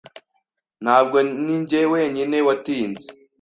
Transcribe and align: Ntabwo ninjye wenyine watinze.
Ntabwo 0.83 1.17
ninjye 1.43 1.81
wenyine 1.93 2.37
watinze. 2.47 3.07